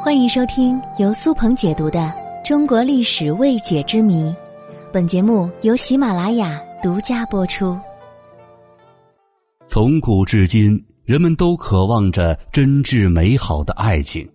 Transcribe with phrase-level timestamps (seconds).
[0.00, 1.98] 欢迎收听由苏鹏解读的
[2.46, 4.30] 《中国历史未解之谜》，
[4.92, 7.76] 本节目由喜马拉雅独家播出。
[9.66, 14.26] 从古至今，人们都渴望着真挚美好的爱情，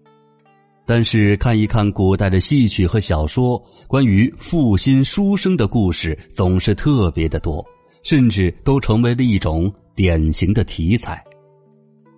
[0.86, 7.66] 但是看一看古代的戏曲和小说，关于负心书生的故事总是特别的多，
[8.04, 11.24] 甚至都成为了一种典型的题材。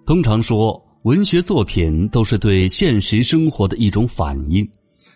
[0.08, 0.82] 通常说。
[1.06, 4.68] 文学作品都是对现实生活的一种反应，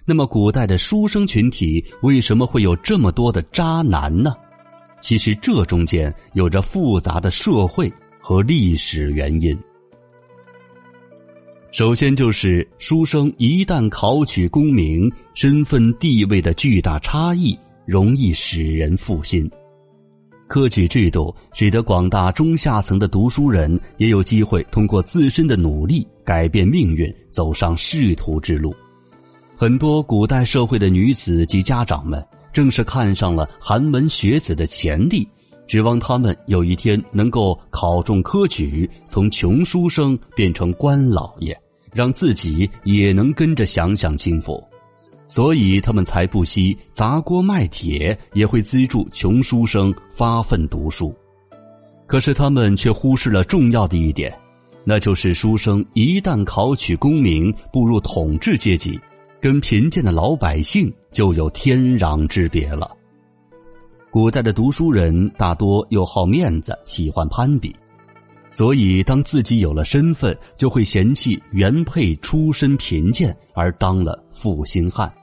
[0.06, 4.36] 那么古代的书生群体为什么会有这么多的渣男呢？
[5.02, 9.58] 其实这中间有着复杂的社会和历史原因。
[11.72, 19.50] 首先就是书生一旦考取功名，身份地位的巨大差异，容易使人负心。
[20.50, 28.76] 科举制度使得广大中下层的读书人也有机会通过自身的努力改变命运，走上仕途之路。
[29.56, 35.28] 很多古代社会的女子及家长们，正是看上了寒门学子的潜力，
[35.68, 41.56] 指望他们有一天能够考中科举，从穷书生变成官老爷，
[41.94, 44.60] 让自己也能跟着享享清福。
[45.30, 51.16] 所以他们才不惜砸锅卖铁，也会资助穷书生发奋读书。
[52.08, 54.36] 可是他们却忽视了重要的一点，
[54.84, 59.00] 那就是书生一旦考取功名，步入统治阶级，
[59.40, 62.90] 跟贫贱的老百姓就有天壤之别了。
[64.10, 67.72] 古代的读书人大多又好面子，喜欢攀比，
[68.50, 75.14] 所以当自己有了身份，就会嫌弃原配出身贫贱，而当了负心汉。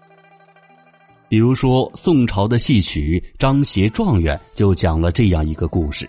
[1.28, 6.08] 比如说，宋朝的戏曲《张协状元》就讲了这样一个故事：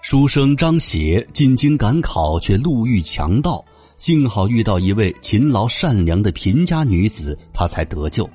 [0.00, 3.62] 书生张协进京赶考，却路遇强盗，
[3.98, 8.28] 幸好遇到一位勤劳善良的贫家女子，他才得救。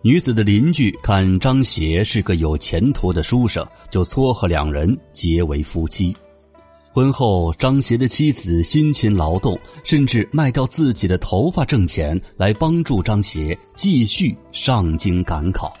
[0.00, 6.16] 女子的邻居看张协是个有前途的书生，就撮合两人结为夫妻。
[6.94, 15.72] 婚后，张协的妻子辛勤劳动，甚至卖掉自己的头发挣钱来帮助张协继续上京赶考。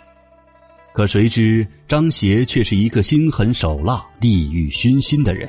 [0.94, 5.46] 可谁知张协却是一个心狠手辣、利欲熏心的人。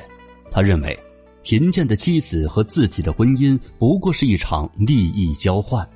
[0.50, 0.98] 他认为，
[1.42, 5.86] 贫贱的妻子和自己的婚姻不过是一场利益交换。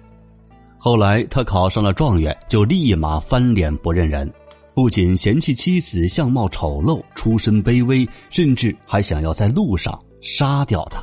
[0.78, 4.32] 后来他考上了状元，就立马翻脸不认人。
[4.78, 11.02] 不仅嫌弃妻子相貌丑陋、出身卑微，甚至还想要在路上杀掉他。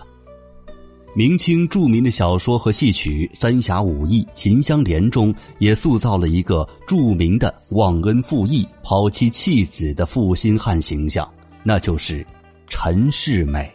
[1.14, 11.30] 明清著名的小说和戏曲《三侠五义·秦香莲》中，也塑造了一个著名的忘恩负义、抛妻弃子的负心汉形象，
[11.62, 12.26] 那就是
[12.68, 13.70] 陈世美。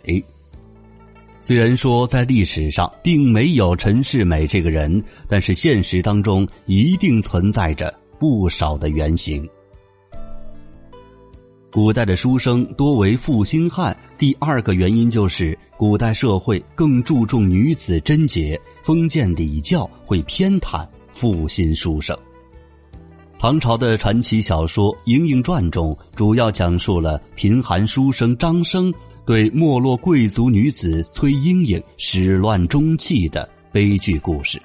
[1.42, 9.46] 虽然说在历史上并没有陈世美这个人，但是现实当中一定存在着不少的原型。
[11.72, 22.16] 古代的书生多为负心汉，第二个原因就是古代社会更注重女子贞洁，封建礼教会偏袒负心书生。
[23.38, 28.92] 唐朝的传奇小说《莺莺传》中，主要讲述了贫寒书生张生
[29.24, 34.60] 对没落贵族女子崔莺莺始乱终弃的悲剧故事。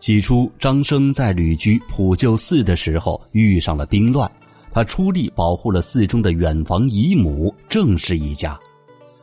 [0.00, 4.28] 起初，张生在旅居普救寺的时候遇上了兵乱。
[4.70, 8.58] 他出力保护了寺中的远房姨母郑氏一家，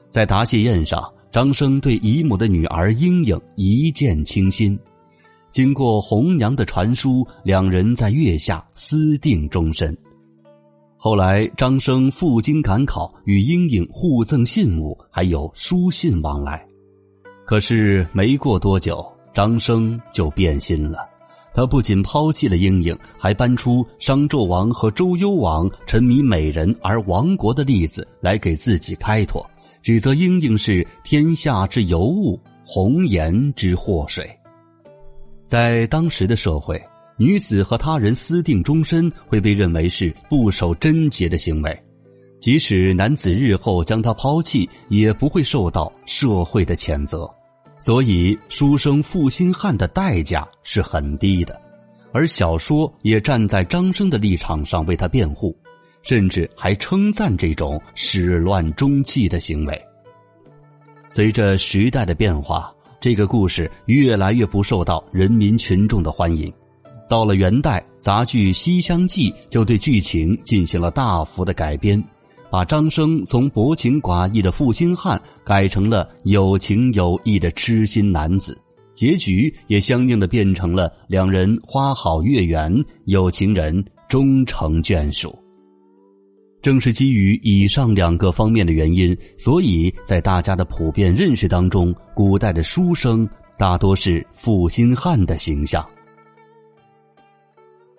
[0.09, 4.77] 在答谢宴上，张生对姨母的女儿莺莺一见倾心。
[5.51, 9.97] 经过红娘的传书，两人在月下私定终身。
[10.97, 16.65] 后来，张生赴京赶考，与莺莺互赠信物，还有书信往来。
[17.45, 21.14] 可是没过多久，张生就变心了。
[21.55, 29.43] 他不仅抛弃了莺莺，还搬出商纣王和周幽王沉迷美人而亡国的例子来给自己开脱，
[29.81, 34.29] 指责莺莺是天下之尤物，红颜之祸水。
[35.47, 36.77] 在当时的社会，
[37.17, 41.83] 女子和他人私定终身会被认为是不守贞洁的行为，
[42.41, 47.33] 即使男子日后将她抛弃，也不会受到社会的谴责。
[47.79, 51.59] 所以，书生负心汉的代价是很低的，
[52.11, 55.55] 而小说也站在张生的立场上为他辩护，
[56.01, 59.79] 甚至还称赞这种始乱终弃的行为。
[61.09, 66.51] 随着时代的变化，这个故事越来越不受到人民群众的欢迎。
[67.07, 72.03] 到了元代，杂剧《西厢记》就对剧情进行了大幅的改编。
[72.49, 78.57] 把张生从薄情寡义的负心汉改成了有情有义的痴心男子，
[78.93, 82.73] 结局也相应的变成了两人花好月圆，
[83.05, 85.37] 有情人终成眷属。
[86.61, 95.85] 正是基于以上两个方面的原因，所以在大家的普遍认识当中，古代的书生大多是负心汉的形象。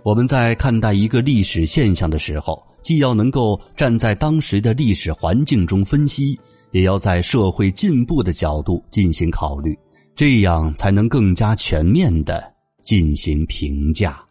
[0.03, 6.39] 我们在看待一个历史现象的时候，既要能够站在当时的历史环境中分析，
[6.71, 9.77] 也要在社会进步的角度进行考虑，
[10.15, 12.45] 这样才能更加全面的
[12.85, 14.25] 进行评价。